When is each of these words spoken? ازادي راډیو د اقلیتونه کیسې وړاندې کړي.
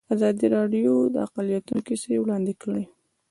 ازادي 0.15 0.45
راډیو 0.55 0.93
د 1.13 1.15
اقلیتونه 1.25 1.81
کیسې 1.87 2.13
وړاندې 2.19 2.53
کړي. 2.61 2.83